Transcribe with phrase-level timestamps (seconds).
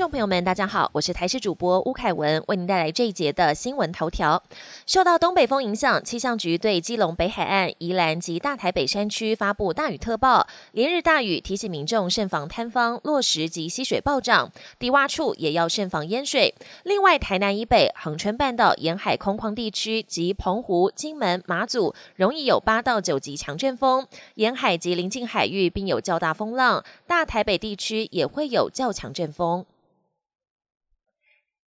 [0.00, 4.42] 众朋友们，大家好，我是台视主播吴凯文，为您带来这一节的新闻头条。
[4.86, 16.54] 受到东北风影响，气象局对基隆北海岸、宜兰及大台北山区发布大雨特报，连日大雨提醒民众慎防坍方、落石及溪水暴涨，低洼处也要慎防淹水。
[16.84, 24.06] 另外，台南以北、恒春半岛沿海空旷地区及澎湖、金门、马祖容易有八到九级强阵风，
[24.36, 29.66] 沿海及临近海域并有较大风浪，大台北地区也会有较强阵风。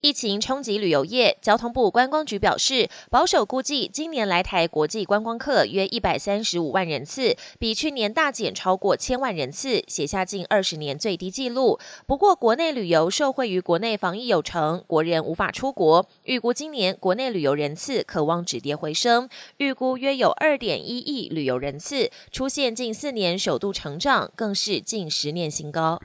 [0.04, 11.80] 疫情冲击旅游业，交通部观光局表示，保守估计今年来台国际观光客约一百三十五万人次，比去年大减超过千万人次，写下近二十年最低纪录。
[12.06, 26.02] 不过，国内旅游受惠于国内防疫有成，国人无法出国，预估今年国内旅游人次可望止跌回升，预估约有二点一亿旅游人次，出现近四年首度成长，更是近十年新高。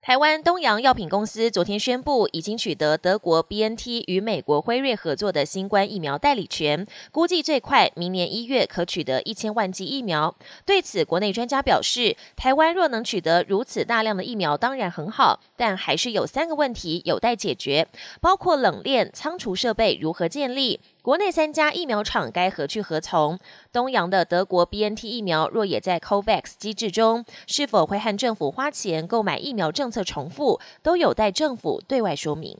[0.00, 10.34] 台湾东洋药品公司昨天宣布，已经取得德国 B N T 与美国辉瑞合作的新冠疫苗代理权，估计最快明年一月可取得一千万剂疫苗。
[10.64, 17.88] 对此，国内专家表示，台湾若能取得如此大量的疫苗，当然很好，但还是有三个问题有待解决，
[18.20, 20.80] 包括冷链、仓储设备如何建立。
[21.02, 23.38] 国内三家疫苗厂该何去何从？
[23.72, 32.56] 东洋的德国 B N T 疫苗若也在 COVAX 机制中，是否会和政府花钱购买疫苗政策重复，都有待政府对外说明。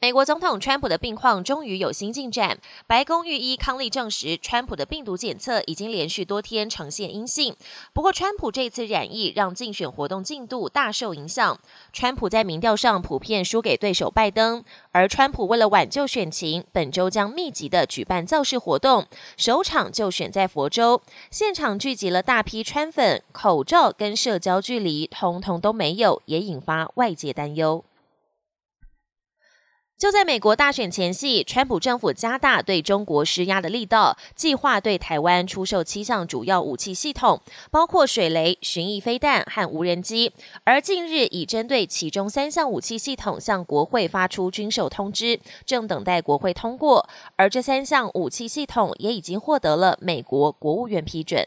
[0.00, 2.56] 美国总统川普的病况终于有新进展。
[2.86, 7.56] 白宫御医康利证实，川普的病毒检测已经连续多天呈现阴性。
[7.92, 11.58] 不过，川普这次染疫让竞选活动进度大受影响。
[11.92, 19.04] 川普在民调上普遍输给对手拜登，而川普为了挽救选情，本周将密集的举办造势活动，
[19.36, 21.02] 首场就选在佛州，
[21.32, 27.84] 现场聚集了大批川粉，口罩跟社交距离通通都没有，也引发外界担忧。
[29.98, 37.40] 就在美国大选前夕，川普政府加大对中国施压的力道，计划对台湾出售七项主要武器系统，
[37.72, 40.32] 包括水雷、巡弋飞弹和无人机。
[40.62, 47.08] 而近日已针对其中三项武器系统向国会发出军售通知，正等待国会通过。
[47.34, 51.44] 而这三项武器系统也已经获得了美国国务院批准。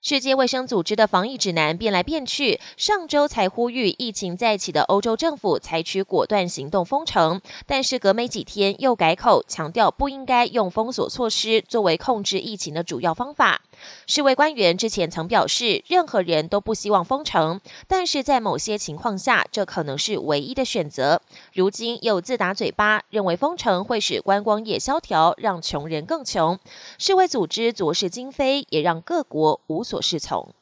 [0.00, 13.62] 世界卫生组织的防疫指南变来变去，上周才呼吁疫情再起的欧洲政府采取果断行动封城，但是隔没几天又改口，强调不应该用封锁措施作为控制疫情的主要方法。
[14.06, 21.20] 世卫官员之前曾表示，任何人都不希望封城，但是在某些情况下，这可能是唯一的选择。
[21.52, 26.58] 如今又自打嘴巴，认为封城会使观光业萧条，让穷人更穷。
[26.98, 30.54] 世卫组织昨是今非，也让各国无所适从。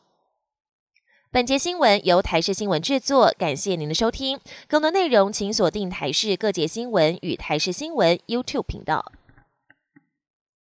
[1.33, 4.41] 本节新闻由台视新闻制作，感谢您的收听。
[4.69, 9.13] 更多内容请锁定台视各节新闻与台视新闻 YouTube 频道。